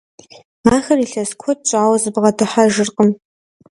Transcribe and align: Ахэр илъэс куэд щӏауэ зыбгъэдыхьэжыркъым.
Ахэр 0.75 0.99
илъэс 1.05 1.31
куэд 1.39 1.59
щӏауэ 1.69 1.97
зыбгъэдыхьэжыркъым. 2.03 3.09